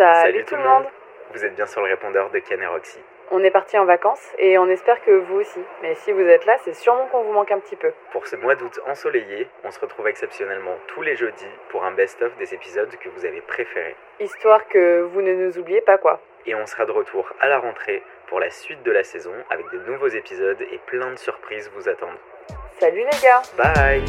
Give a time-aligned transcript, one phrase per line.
[0.00, 0.84] Salut, tout le monde.
[1.34, 2.98] Vous êtes bien sur le répondeur de Ken et Roxy.
[3.30, 5.60] On est parti en vacances et on espère que vous aussi.
[5.82, 7.92] Mais si vous êtes là, c'est sûrement qu'on vous manque un petit peu.
[8.10, 12.34] Pour ce mois d'août ensoleillé, on se retrouve exceptionnellement tous les jeudis pour un best-of
[12.38, 13.94] des épisodes que vous avez préférés.
[14.20, 16.22] Histoire que vous ne nous oubliez pas quoi.
[16.46, 19.66] Et on sera de retour à la rentrée pour la suite de la saison avec
[19.70, 22.18] de nouveaux épisodes et plein de surprises vous attendent.
[22.78, 24.04] Salut les gars Bye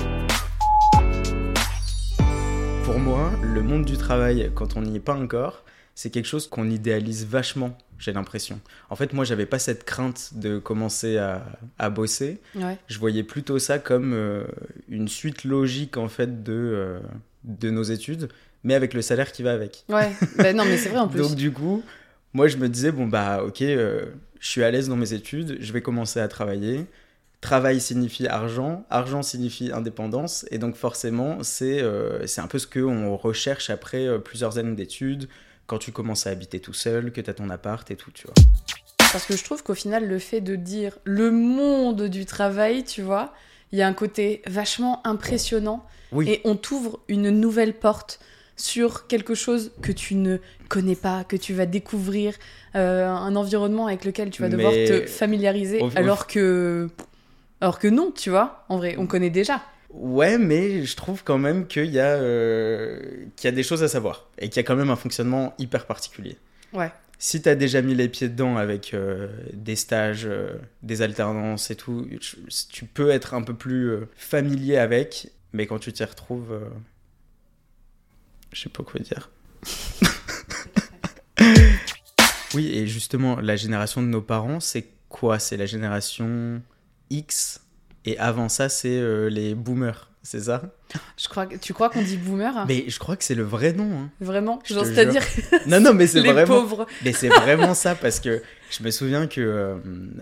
[2.85, 5.65] Pour moi, le monde du travail, quand on n'y est pas encore,
[6.01, 8.59] c'est quelque chose qu'on idéalise vachement, j'ai l'impression.
[8.89, 11.45] En fait, moi, j'avais pas cette crainte de commencer à,
[11.77, 12.39] à bosser.
[12.55, 12.79] Ouais.
[12.87, 14.45] Je voyais plutôt ça comme euh,
[14.89, 16.99] une suite logique, en fait, de, euh,
[17.43, 18.29] de nos études,
[18.63, 19.85] mais avec le salaire qui va avec.
[19.89, 21.21] Ouais, bah non, mais c'est vrai en plus.
[21.21, 21.83] Donc, du coup,
[22.33, 24.05] moi, je me disais, bon, bah, ok, euh,
[24.39, 26.87] je suis à l'aise dans mes études, je vais commencer à travailler.
[27.41, 31.83] Travail signifie argent, argent signifie indépendance, et donc forcément, c'est
[32.27, 35.27] c'est un peu ce qu'on recherche après plusieurs années d'études,
[35.67, 38.27] quand tu commences à habiter tout seul, que tu as ton appart et tout, tu
[38.27, 38.33] vois.
[39.11, 43.01] Parce que je trouve qu'au final, le fait de dire le monde du travail, tu
[43.01, 43.33] vois,
[43.71, 48.19] il y a un côté vachement impressionnant Oui, et on t'ouvre une nouvelle porte
[48.57, 50.37] sur quelque chose que tu ne
[50.69, 52.35] connais pas, que tu vas découvrir,
[52.75, 56.89] euh, un environnement avec lequel tu vas devoir Mais- te familiariser, alors que
[57.59, 59.61] alors que non, tu vois, en vrai, on connaît déjà.
[59.93, 62.99] Ouais, mais je trouve quand même qu'il y, a, euh,
[63.35, 65.53] qu'il y a des choses à savoir, et qu'il y a quand même un fonctionnement
[65.59, 66.37] hyper particulier.
[66.73, 66.91] Ouais.
[67.19, 71.69] Si tu as déjà mis les pieds dedans avec euh, des stages, euh, des alternances
[71.69, 72.37] et tout, tu-
[72.69, 76.59] tu peux être un peu plus familier avec, mais quand tu t'y retrouves,
[78.51, 79.29] je sais pas quoi dire.
[82.55, 85.39] oui, et justement, la génération de nos parents, c'est quoi?
[85.39, 86.61] C'est la génération
[87.09, 87.61] X,
[88.05, 90.61] et avant ça, c'est euh, les boomers, c'est ça?
[91.17, 92.65] Je crois que tu crois qu'on dit boomer?
[92.67, 93.91] Mais je crois que c'est le vrai nom.
[93.99, 94.09] hein.
[94.19, 94.59] Vraiment?
[94.65, 95.23] C'est-à-dire
[95.67, 96.61] Non, non, mais c'est les vraiment.
[96.61, 96.85] pauvres.
[97.03, 99.77] Mais c'est vraiment ça parce que je me souviens que euh,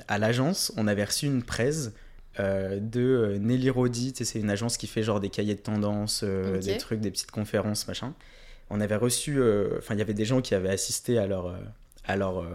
[0.08, 1.92] à l'agence, on avait reçu une presse
[2.40, 4.14] euh, de Nelly Rodi.
[4.16, 7.88] C'est une agence qui fait genre des cahiers de tendance, des trucs, des petites conférences,
[7.88, 8.14] machin.
[8.70, 9.42] On avait reçu.
[9.80, 11.56] Enfin, il y avait des gens qui avaient assisté à leur,
[12.06, 12.46] à leur,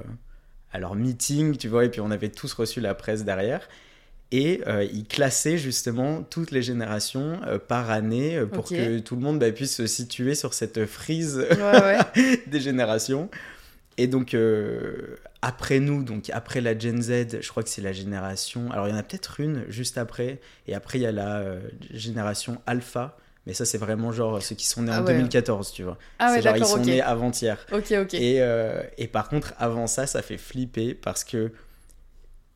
[0.73, 3.69] à leur meeting, tu vois, et puis on avait tous reçu la presse derrière.
[4.37, 9.15] Et euh, ils classaient justement toutes les générations euh, par année euh, pour que tout
[9.15, 12.43] le monde bah, puisse se situer sur cette frise Ouais, ouais.
[12.49, 13.31] des générations.
[13.97, 17.93] Et donc, euh, après nous, donc après la Gen Z, je crois que c'est la
[17.93, 18.73] génération.
[18.73, 20.41] Alors, il y en a peut-être une juste après.
[20.67, 21.45] Et après, il y a la
[21.93, 23.17] génération Alpha.
[23.47, 25.13] Mais ça, c'est vraiment genre ceux qui sont nés Ah en ouais.
[25.15, 25.97] 2014, tu vois.
[26.19, 27.65] Ah ouais, c'est genre, ils sont nés avant-hier.
[27.73, 28.15] Ok, ok.
[28.15, 28.43] Et,
[28.99, 31.53] et par contre, avant ça, ça fait flipper parce que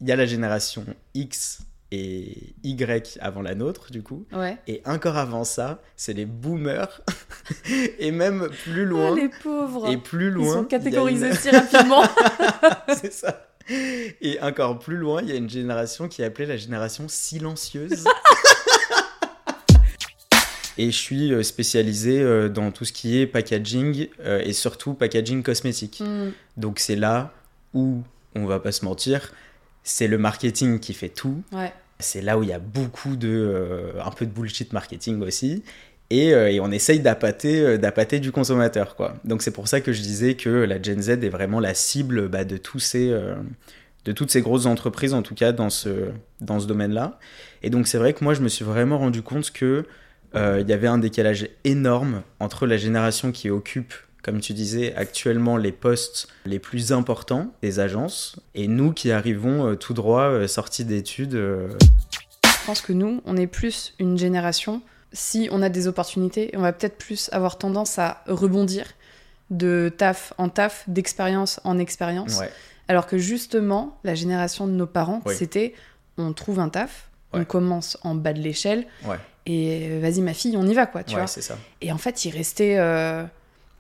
[0.01, 0.85] il y a la génération
[1.15, 1.61] X
[1.91, 4.27] et Y avant la nôtre, du coup.
[4.33, 4.59] Ouais.
[4.67, 7.01] Et encore avant ça, c'est les boomers.
[7.99, 9.17] et même plus Oh, loin.
[9.17, 9.89] les pauvres.
[9.91, 10.53] Et plus Ils loin.
[10.53, 12.03] sont il y a catégorisés une- si rapidement.
[13.01, 13.47] c'est ça.
[14.21, 18.05] Et encore plus loin, il y a une génération qui est appelée la génération silencieuse.
[20.81, 24.95] Et je suis euh, spécialisé euh, dans tout ce qui est packaging euh, et surtout
[24.95, 26.01] packaging cosmétique.
[26.05, 26.31] Hmm.
[26.57, 27.33] Donc c'est là
[27.75, 28.03] où,
[28.37, 29.33] on va pas se mentir,
[29.89, 31.43] c'est le marketing qui fait tout.
[31.53, 31.73] Ouais.
[31.99, 33.29] C'est là où il y a beaucoup de.
[33.29, 35.63] euh, un peu de bullshit marketing aussi.
[36.11, 39.15] Et, euh, et on essaye d'appâter, euh, d'appâter du consommateur, quoi.
[39.25, 42.29] Donc c'est pour ça que je disais que la Gen Z est vraiment la cible
[42.29, 43.35] bah, de, tous ces, euh,
[44.05, 46.11] de toutes ces grosses entreprises, en tout cas dans ce,
[46.41, 47.19] dans ce domaine-là.
[47.63, 49.85] Et donc c'est vrai que moi, je me suis vraiment rendu compte que
[50.35, 53.95] il y avait un décalage énorme entre la génération qui occupe,
[54.29, 59.67] comme tu disais, actuellement les postes les plus importants des agences, et nous qui arrivons
[59.69, 61.35] euh, tout droit, euh, sortis d'études.
[61.35, 61.69] euh,
[62.45, 64.83] Je pense que nous, on est plus une génération.
[65.15, 68.85] Si on a des opportunités, on va peut-être plus avoir tendance à rebondir
[69.49, 72.39] de taf en taf, d'expérience en expérience.
[72.39, 72.51] ouais.
[72.89, 75.35] Alors que justement, la génération de nos parents, Oui.
[75.39, 75.73] c'était
[76.19, 79.17] on trouve un taf, on commence en bas de l'échelle, Ouais.
[79.47, 81.27] et vas-y ma fille, on y va quoi, tu ouais, vois.
[81.27, 81.57] c'est ça.
[81.81, 82.77] Et en fait, il restait.
[82.79, 83.25] euh,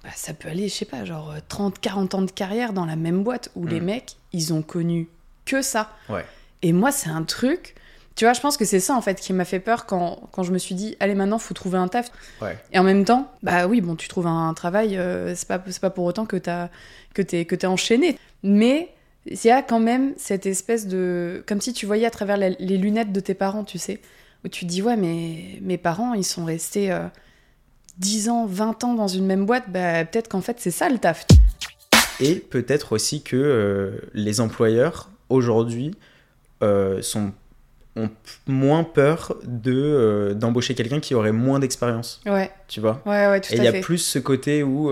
[0.08, 2.86] bah, ça peut aller, je sais pas, genre euh, 30, 40 ans de carrière dans
[2.86, 3.84] la même boîte où les Mm.
[3.84, 5.06] mecs, ils ont connu
[5.44, 5.91] que ça.
[6.09, 6.24] Ouais.
[6.62, 7.74] Et moi, c'est un truc.
[8.16, 10.42] Tu vois, je pense que c'est ça en fait qui m'a fait peur quand, quand
[10.42, 12.10] je me suis dit, allez, maintenant, faut trouver un taf.
[12.41, 12.56] Ouais.
[12.72, 15.91] Et en même temps, bah oui, bon, tu trouves un travail, euh, c'est pas, pas
[15.91, 16.68] pour autant que t'as
[17.15, 18.18] que t'es que t'es enchaîné.
[18.42, 18.88] Mais
[19.27, 21.44] il y a quand même cette espèce de.
[21.47, 24.00] Comme si tu voyais à travers la- les lunettes de tes parents, tu sais.
[24.44, 27.06] Où tu te dis, ouais, mais mes parents, ils sont restés euh,
[27.98, 30.98] 10 ans, 20 ans dans une même boîte, bah peut-être qu'en fait, c'est ça le
[30.98, 31.27] taf.
[32.21, 35.95] Et peut-être aussi que euh, les employeurs, aujourd'hui,
[36.62, 37.33] euh, sont,
[37.97, 38.10] ont
[38.47, 43.03] moins peur de, euh, d'embaucher quelqu'un qui aurait moins d'expérience, Ouais, tu vois?
[43.06, 43.80] Ouais, ouais, tout Et il y a fait.
[43.80, 44.91] plus ce côté où,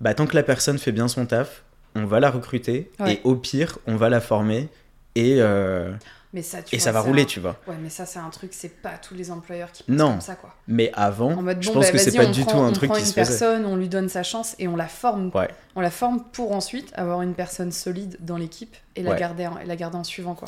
[0.00, 1.62] bah, tant que la personne fait bien son taf,
[1.94, 3.14] on va la recruter Ouais.
[3.14, 4.68] et au pire, on va la former
[5.14, 5.40] et,
[6.36, 7.58] Mais ça, tu et vois, ça va rouler, un- tu vois.
[7.66, 10.10] Ouais, mais ça, c'est un truc, c'est pas tous les employeurs qui pensent Non.
[10.12, 10.54] comme ça, quoi.
[10.68, 12.68] Mais avant, En mode, je pense bah, que c'est pas on du prend- tout un
[12.68, 13.30] on truc prend qui une se faisait.
[13.38, 15.30] personne, on lui donne sa chance et on la forme.
[15.34, 15.48] Ouais.
[15.76, 19.18] On la forme pour ensuite avoir une personne solide dans l'équipe et la Ouais.
[19.18, 20.44] garder en, et la garder en suivant, quoi.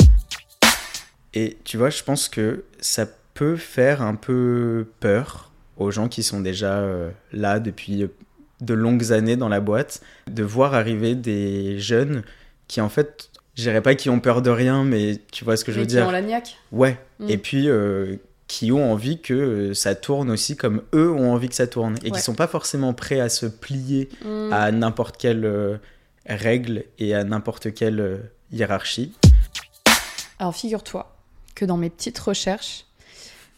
[1.32, 6.22] Et tu vois, je pense que ça peut faire un peu peur aux gens qui
[6.22, 8.06] sont déjà euh, là depuis
[8.60, 12.24] de longues années dans la boîte, de voir arriver des jeunes
[12.66, 15.64] qui en fait, je dirais pas qui ont peur de rien, mais tu vois ce
[15.64, 16.06] que je veux qui dire.
[16.06, 16.56] ont la niaque.
[16.72, 16.96] Ouais.
[17.18, 17.28] Mm.
[17.28, 18.16] Et puis euh,
[18.46, 21.96] qui ont envie que euh, ça tourne aussi comme eux ont envie que ça tourne
[22.02, 22.16] et Ouais.
[22.16, 24.52] qui sont pas forcément prêts à se plier Mm.
[24.52, 25.76] à n'importe quelle euh,
[26.26, 28.16] règle et à n'importe quelle euh,
[28.52, 29.12] hiérarchie.
[30.38, 31.14] Alors figure-toi
[31.54, 32.84] que dans mes petites recherches,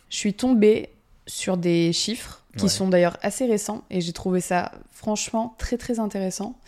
[0.08, 0.88] je suis tombée
[1.26, 2.68] sur des chiffres qui Ouais.
[2.70, 6.58] sont d'ailleurs assez récents et j'ai trouvé ça franchement très très intéressant.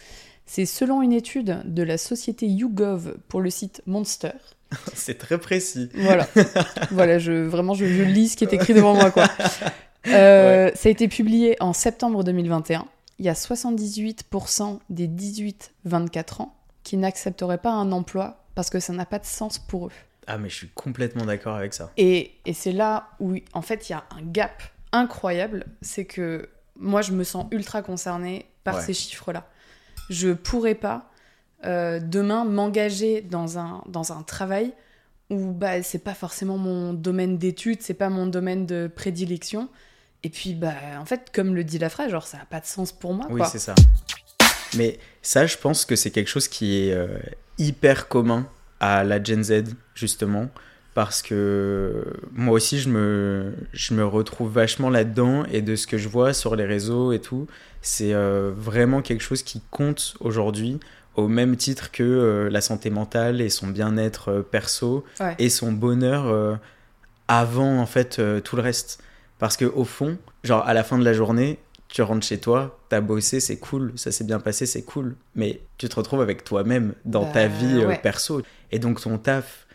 [0.47, 4.33] C'est selon une étude de la société YouGov pour le site Monster.
[4.95, 5.89] C'est très précis.
[5.95, 6.27] Voilà,
[6.91, 9.27] voilà, je vraiment je, je lis ce qui est écrit devant moi quoi.
[10.09, 12.87] Euh, Ça a été publié en septembre 2021.
[13.21, 18.93] Il y a 78% des 18-24 ans qui n'accepteraient pas un emploi parce que ça
[18.93, 19.93] n'a pas de sens pour eux.
[20.27, 21.93] Ah mais je suis complètement d'accord avec ça.
[21.99, 24.61] Et, et c'est là où, en fait, il y a un gap
[24.91, 25.67] incroyable.
[25.83, 28.83] C'est que moi, je me sens ultra concernée par Ouais.
[28.83, 29.47] ces chiffres-là.
[30.11, 31.11] Je pourrais pas
[31.65, 34.73] euh, demain m'engager dans un, dans un travail
[35.31, 39.69] où bah, c'est pas forcément mon domaine d'études, c'est pas mon domaine de prédilection.
[40.25, 42.67] Et puis, bah, en fait, comme le dit la phrase, genre, ça n'a pas de
[42.67, 43.27] sens pour moi.
[43.31, 43.75] Oui, c'est ça.
[44.77, 47.19] Mais ça, je pense que c'est quelque chose qui est euh,
[47.59, 48.47] hyper commun
[48.81, 49.65] à la Gen Z,
[49.95, 50.49] justement,
[50.95, 55.97] parce que moi aussi, je me, je me retrouve vachement là-dedans, et de ce que
[55.99, 57.47] je vois sur les réseaux et tout,
[57.81, 60.79] c'est euh, vraiment quelque chose qui compte aujourd'hui,
[61.17, 65.35] au même titre que euh, la santé mentale et son bien-être euh, perso, Ouais.
[65.39, 66.59] et son bonheur
[67.29, 69.03] avant, en fait, tout le reste.
[69.39, 72.79] Parce que au fond, genre, à la fin de la journée, tu rentres chez toi,
[72.89, 75.15] t'as bossé, c'est cool, ça s'est bien passé, c'est cool.
[75.35, 77.99] Mais tu te retrouves avec toi-même dans Bah, ta vie ouais.
[78.03, 78.43] perso.
[78.71, 79.67] Et donc ton taf,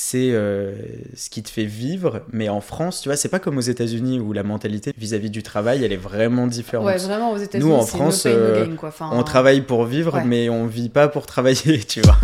[0.00, 0.74] c'est euh,
[1.14, 2.22] ce qui te fait vivre.
[2.30, 5.42] Mais en France, tu vois, c'est pas comme aux États-Unis où la mentalité vis-à-vis du
[5.42, 6.86] travail, elle est vraiment différente.
[6.86, 8.90] Ouais, vraiment, aux États-Unis, Nous, en France, no pain, no euh, quoi.
[8.90, 10.24] Enfin, On travaille pour vivre, Ouais.
[10.24, 12.16] mais on vit pas pour travailler, tu vois.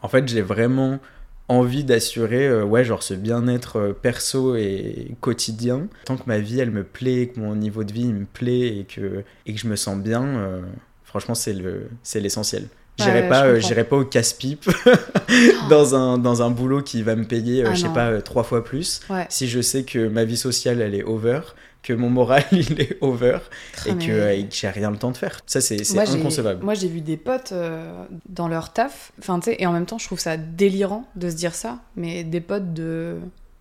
[0.00, 1.00] En fait, j'ai vraiment
[1.48, 5.86] envie d'assurer euh, ouais, genre ce bien-être euh, perso et quotidien.
[6.06, 8.78] Tant que ma vie, elle me plaît, que mon niveau de vie il me plaît
[8.78, 10.62] et que, et que je me sens bien, euh,
[11.04, 12.68] franchement, c'est le, c'est l'essentiel.
[13.00, 14.68] J'irai Ouais, pas, euh, j'irai pas au casse-pipe
[15.70, 17.94] dans, un, dans un boulot qui va me payer, euh, Ah je sais non.
[17.94, 19.00] pas, euh, trois fois plus.
[19.10, 19.26] Ouais.
[19.28, 21.40] Si je sais que ma vie sociale, elle est over,
[21.82, 23.38] que mon moral, il est over,
[23.86, 25.40] et que, j'ai rien le temps de faire.
[25.46, 26.62] Ça, c'est inconcevable.
[26.62, 29.86] Moi, j'ai vu des potes euh, dans leur taf, enfin, tu sais, et en même
[29.86, 33.16] temps, je trouve ça délirant de se dire ça, mais des potes de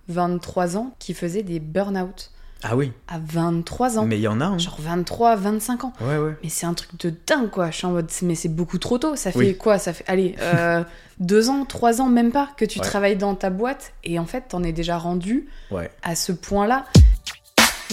[0.10, 4.06] 23 ans qui faisaient des burn-out Ah oui, à 23 ans.
[4.06, 4.46] mais il y en a.
[4.46, 4.58] hein.
[4.58, 5.94] Genre 23, 25 ans.
[6.02, 6.36] Ouais, ouais.
[6.44, 7.72] Mais c'est un truc de dingue, quoi.
[7.72, 9.16] Je suis en mode, mais c'est beaucoup trop tôt.
[9.16, 9.58] Ça fait Oui.
[9.58, 9.78] quoi?
[9.80, 10.84] Ça fait, allez, euh,
[11.20, 12.86] deux ans, trois ans, même pas, que tu Ouais.
[12.86, 15.90] travailles dans ta boîte, et en fait, t'en es déjà rendu Ouais.
[16.04, 16.86] à ce point-là.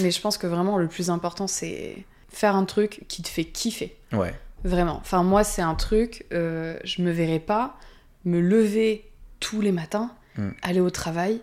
[0.03, 3.45] Mais je pense que vraiment, le plus important, c'est faire un truc qui te fait
[3.45, 3.97] kiffer.
[4.13, 4.35] Ouais.
[4.65, 4.97] Vraiment.
[5.01, 7.77] Enfin, moi, c'est un truc, euh, je me verrais pas
[8.25, 10.51] me lever tous les matins, Mm.
[10.63, 11.41] aller au travail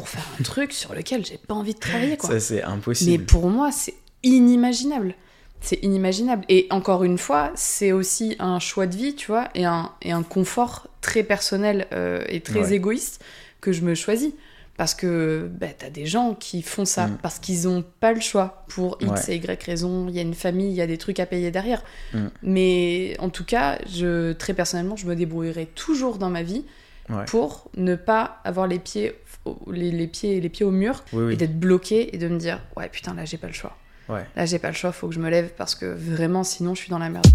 [0.00, 2.30] pour faire un truc sur lequel j'ai pas envie de travailler, quoi.
[2.30, 3.24] Ça, c'est Mais impossible.
[3.26, 5.14] pour moi, c'est inimaginable.
[5.60, 6.44] C'est inimaginable.
[6.48, 10.10] Et encore une fois, c'est aussi un choix de vie, tu vois, et un, et
[10.12, 12.72] un confort très personnel euh, et très Ouais.
[12.76, 13.22] égoïste
[13.60, 14.32] que je me choisis.
[14.78, 17.18] Parce que bah, t'as des gens qui font ça Mm.
[17.20, 19.34] parce qu'ils ont pas le choix pour X Ouais.
[19.34, 20.06] et Y raison.
[20.08, 21.82] Il y a une famille, il y a des trucs à payer derrière.
[22.14, 22.26] Mm.
[22.42, 26.64] Mais en tout cas, je, très personnellement, je me débrouillerai toujours dans ma vie
[27.10, 27.24] Ouais.
[27.26, 29.14] pour ne pas avoir les pieds,
[29.44, 32.38] au- les, les pieds, les pieds au mur Oui, et d'être bloqué et de me
[32.38, 33.76] dire ouais putain là j'ai pas le choix.
[34.08, 34.24] Ouais.
[34.36, 36.82] Là j'ai pas le choix, faut que je me lève parce que vraiment sinon je
[36.82, 37.26] suis dans la merde.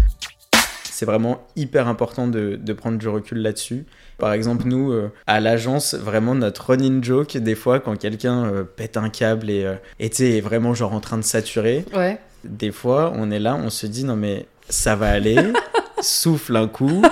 [0.84, 3.84] C'est vraiment hyper important de, de prendre du recul là-dessus.
[4.16, 8.64] Par exemple, nous, euh, à l'agence, vraiment notre running joke, des fois, quand quelqu'un euh,
[8.64, 12.18] pète un câble et, euh, est vraiment genre en train de saturer, Ouais.
[12.44, 15.36] des fois, on est là, on se dit, non mais ça va aller,
[16.00, 17.02] souffle un coup,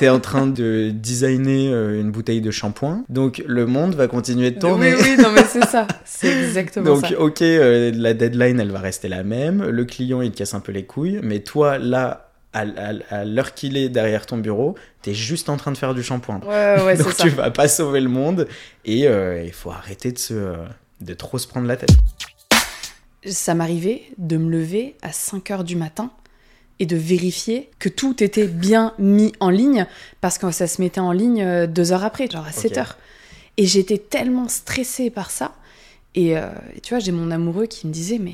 [0.00, 4.50] t'es en train de designer euh, une bouteille de shampoing, donc le monde va continuer
[4.50, 4.94] de tourner.
[4.94, 7.20] Oui oui non mais c'est ça, c'est exactement Donc, ça.
[7.20, 9.62] ok, euh, la deadline, elle va rester la même.
[9.68, 11.20] Le client, il te casse un peu les couilles.
[11.22, 15.58] Mais toi, là, à, à- à l'heure qu'il est derrière ton bureau, t'es juste en
[15.58, 16.40] train de faire du shampoing.
[16.46, 17.22] Ouais ouais c'est Donc, ça.
[17.24, 18.48] tu vas pas sauver le monde.
[18.86, 20.54] Et euh, il faut arrêter de, se, euh,
[21.02, 21.90] de trop se prendre la tête.
[23.26, 26.10] Ça m'arrivait de me lever à 5 heures du matin
[26.80, 29.86] et de vérifier que tout était bien mis en ligne
[30.20, 32.78] parce que ça se mettait en ligne euh, deux heures après, genre à 7 Ok.
[32.78, 32.96] heures.
[33.58, 35.52] Et j'étais tellement stressée par ça.
[36.14, 38.32] Et, euh, et tu vois, j'ai mon amoureux qui me disait Mais,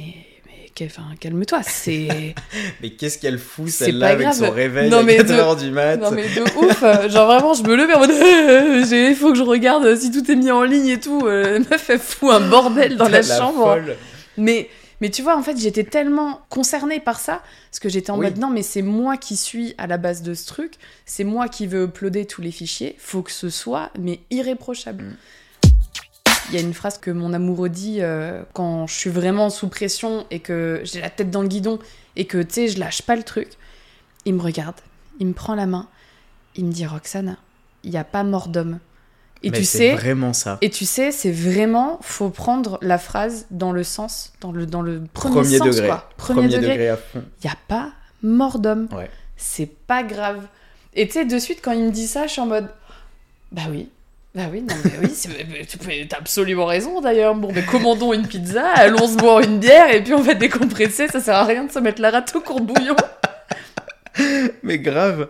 [0.86, 2.34] enfin, calme-toi, c'est.
[2.82, 5.96] Mais qu'est-ce qu'elle fout celle-là avec son réveil Non, à mais 4h de- du mat
[5.96, 8.10] Non mais de ouf, genre vraiment je me levais en mode
[8.92, 11.22] il faut que je regarde si tout est mis en ligne et tout.
[11.26, 13.64] Euh, La meuf elle fout un bordel dans la, chambre.
[13.64, 13.96] folle.
[14.38, 14.68] Mais
[15.00, 18.26] mais tu vois en fait j'étais tellement concernée par ça parce que j'étais en Oui.
[18.26, 20.74] mode non mais c'est moi qui suis à la base de ce truc,
[21.04, 25.04] c'est moi qui veux uploader tous les fichiers, faut que ce soit mais irréprochable.
[25.04, 25.16] Mm.
[26.50, 29.68] Il y a une phrase que mon amoureux dit euh, quand je suis vraiment sous
[29.68, 31.80] pression et que j'ai la tête dans le guidon
[32.14, 33.48] et que tu sais je lâche pas le truc.
[34.26, 34.76] Il me regarde,
[35.18, 35.88] il me prend la main,
[36.54, 37.36] il me dit Roxane,
[37.82, 38.78] il n'y a pas mort d'homme.
[39.46, 40.58] Et Mais tu c'est sais, vraiment ça.
[40.60, 44.82] et tu sais, c'est vraiment faut prendre la phrase dans le sens, dans le dans
[44.82, 45.86] le premier, Premier sens degré.
[45.86, 46.10] quoi.
[46.16, 46.88] Premier, degré.
[46.88, 47.22] à fond.
[47.42, 47.90] Il y a pas
[48.22, 48.88] mort d'homme.
[48.90, 49.08] Ouais.
[49.36, 50.40] C'est pas grave.
[50.94, 52.68] Et tu sais, de suite quand il me dit ça, je suis en mode
[53.52, 53.88] bah oui.
[54.34, 57.34] Bah oui, non mais oui, t'as absolument raison d'ailleurs.
[57.36, 61.06] Bon, mais commandons une pizza, allons se boire une bière et puis on va décompresser.
[61.08, 62.96] Ça sert à rien de se mettre la rate au courbouillon.
[64.62, 65.28] Mais grave.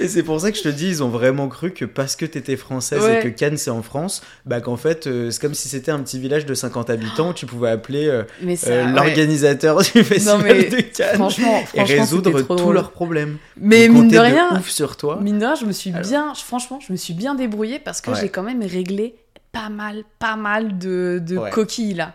[0.00, 2.24] Et c'est pour ça que je te dis, ils ont vraiment cru que parce que
[2.26, 3.20] t'étais française Ouais.
[3.20, 6.00] et que Cannes c'est en France, bah qu'en fait euh, c'est comme si c'était un
[6.00, 8.46] petit village de 50 habitants où tu pouvais appeler euh, euh,
[8.86, 8.92] ouais.
[8.92, 12.74] l'organisateur du festival mais de Cannes franchement, et résoudre tous drôle.
[12.74, 13.38] leurs problèmes.
[13.56, 15.18] Mais mine de rien, ouf sur toi.
[15.20, 16.02] Mine de rien, je me suis Alors.
[16.02, 18.18] bien, franchement, je me suis bien débrouillée parce que Ouais.
[18.20, 19.14] j'ai quand même réglé
[19.52, 22.14] pas mal, pas mal de, de coquilles là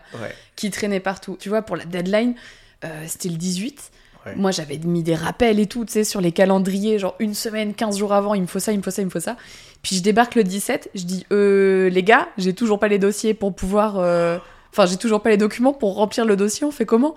[0.56, 1.36] qui traînaient partout.
[1.40, 2.34] Tu vois, pour la deadline,
[3.06, 3.90] c'était le 18.
[4.36, 7.74] Moi, j'avais mis des rappels et tout, tu sais, sur les calendriers, genre une semaine,
[7.74, 9.36] 15 jours avant, il me faut ça, il me faut ça, il me faut ça.
[9.82, 13.34] Puis je débarque le 17, je dis, euh, les gars, j'ai toujours pas les dossiers
[13.34, 13.98] pour pouvoir.
[13.98, 14.38] euh,
[14.72, 17.14] Enfin, j'ai toujours pas les documents pour remplir le dossier, on fait comment?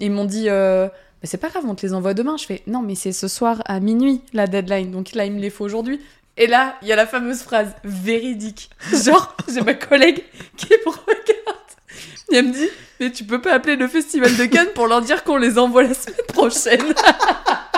[0.00, 0.86] Ils m'ont dit, euh,
[1.22, 2.36] mais c'est pas grave, on te les envoie demain.
[2.36, 5.40] Je fais, non, mais c'est ce soir à minuit la deadline, donc là, il me
[5.40, 5.98] les faut aujourd'hui.
[6.36, 8.70] Et là, il y a la fameuse phrase véridique.
[9.04, 10.22] Genre, j'ai ma collègue
[10.58, 11.58] qui me regarde.
[12.32, 12.68] Et elle me dit,
[13.00, 15.82] mais tu peux pas appeler le festival de Cannes pour leur dire qu'on les envoie
[15.82, 16.94] la semaine prochaine.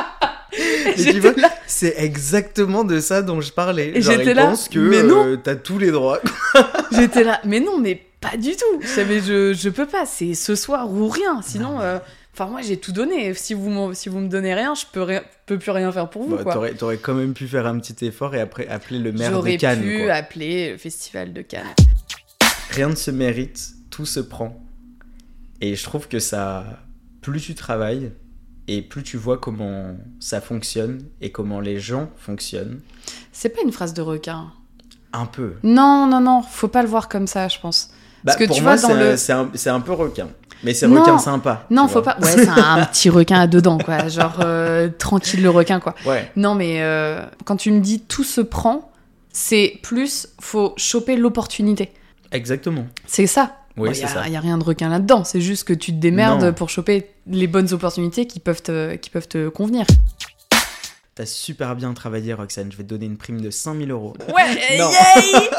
[1.67, 3.95] C'est exactement de ça dont je parlais.
[4.01, 5.27] J'étais là, pensent que mais non.
[5.27, 6.21] euh, t'as tous les droits.
[6.93, 8.81] J'étais là, mais non, mais pas du tout.
[8.81, 10.05] Je savais, je, je peux pas.
[10.07, 11.41] C'est ce soir ou rien.
[11.43, 11.99] Sinon, euh,
[12.35, 13.33] enfin moi j'ai tout donné.
[13.35, 16.25] Si vous si vous me donnez rien, je peux rien, peux plus rien faire pour
[16.25, 19.31] vous Bah, t'aurais, quand même pu faire un petit effort et après appeler le maire
[19.33, 19.83] J'aurais de Cannes.
[19.83, 20.13] pu quoi.
[20.15, 21.75] appeler le festival de Cannes.
[22.71, 24.63] Rien ne se mérite, tout se prend.
[25.63, 26.65] Et je trouve que ça,
[27.23, 28.13] plus tu travailles
[28.69, 32.81] et plus tu vois comment ça fonctionne et comment les gens fonctionnent,
[33.33, 34.53] C'est pas une phrase de requin.
[35.13, 35.55] un peu.
[35.63, 37.91] Non, non, non, faut pas le voir comme ça, je pense.
[38.25, 40.29] Bah, Parce que pour tu moi, vois, dans c'est, un, le- c'est, un, peu requin.
[40.63, 41.67] Mais c'est requin sympa.
[41.71, 42.15] Non, faut vois.
[42.15, 42.19] pas.
[42.21, 44.07] Ouais, c'est un, un petit requin à dedans, quoi.
[44.09, 45.95] Genre euh, tranquille le requin, quoi.
[46.07, 48.93] Ouais, Non, mais euh, quand tu me dis tout se prend,
[49.33, 51.91] c'est plus faut choper l'opportunité.
[52.31, 52.87] exactement.
[53.07, 53.57] C'est ça.
[53.77, 54.23] Oui, Il c'est ça.
[54.23, 55.25] a- y a rien de requin là-dedans.
[55.25, 56.53] C'est juste que tu te démerdes Non.
[56.53, 59.87] pour choper les bonnes opportunités qui peuvent te, qui peuvent te convenir.
[61.15, 62.73] T'as super bien travaillé, Roxane.
[62.73, 64.15] Je vais te donner une prime de 5000 euros.
[64.35, 64.91] Ouais, Non.
[64.91, 65.51] yay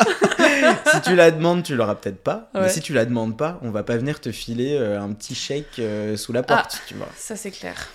[0.93, 2.49] si tu la demandes, tu l'auras peut-être pas.
[2.55, 5.35] Mais si tu la demandes pas, on va pas venir te filer euh, un petit
[5.35, 7.07] chèque euh, sous la porte, tu vois.
[7.15, 7.87] Ça, c'est clair.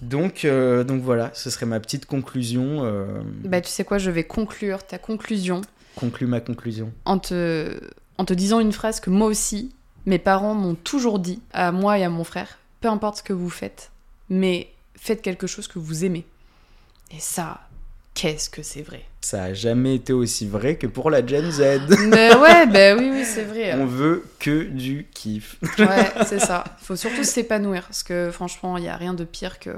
[0.00, 2.84] Donc, euh, donc voilà, ce serait ma petite conclusion.
[2.84, 3.04] euh,
[3.44, 5.60] Bah, tu sais quoi, je vais conclure ta conclusion
[5.94, 6.90] conclue ma conclusion.
[7.04, 7.78] en te,
[8.18, 9.74] en te disant une phrase que moi aussi,
[10.06, 13.32] mes parents m'ont toujours dit, à moi et à mon frère, peu importe ce que
[13.32, 13.90] vous faites,
[14.28, 16.24] mais faites quelque chose que vous aimez.
[17.10, 17.60] Et ça,
[18.14, 19.04] qu'est-ce que c'est vrai?
[19.20, 21.60] Ça a jamais été aussi vrai que pour la Gen Z.
[22.06, 23.74] Mais ouais, bah oui, oui, c'est vrai.
[23.74, 25.56] On veut que du kiff.
[25.78, 26.64] Ouais, c'est ça.
[26.80, 29.70] Il faut surtout s'épanouir, parce que franchement, il n'y a rien de pire que,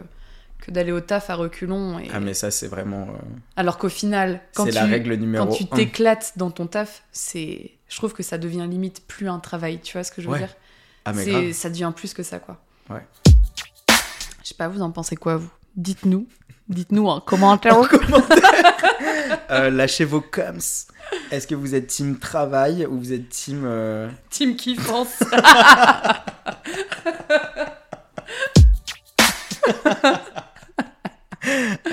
[0.64, 1.99] que d'aller au taf à reculons.
[1.99, 2.09] Et...
[2.12, 3.18] Ah mais ça c'est vraiment, euh,
[3.56, 7.73] Alors qu'au final, quand tu, la règle numéro quand tu t'éclates dans ton taf, c'est,
[7.88, 9.80] je trouve que ça devient limite plus un travail.
[9.80, 10.54] Tu vois ce que je veux Ouais, dire?
[11.04, 11.52] Ah mais grave.
[11.52, 12.59] Ça devient plus que ça, quoi.
[12.88, 13.06] Ouais.
[14.42, 15.50] Je sais pas, vous en pensez quoi, vous?
[15.76, 16.26] Dites-nous.
[16.68, 17.76] Dites-nous en commentaire.
[19.50, 20.59] Euh, lâchez vos coms.
[21.30, 25.23] Est-ce que vous êtes team travail ou vous êtes team euh, Team kiffance.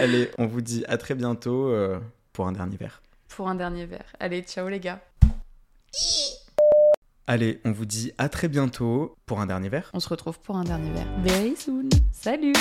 [0.02, 2.00] Allez, on vous dit à très bientôt euh,
[2.34, 3.04] pour un dernier verre.
[3.28, 4.12] Pour un dernier verre.
[4.20, 5.00] Allez, ciao les gars.
[7.28, 9.92] Allez, on vous dit à très bientôt pour un dernier verre.
[9.94, 11.06] On se retrouve pour un dernier verre.
[11.20, 11.88] Very soon.
[12.12, 12.54] Salut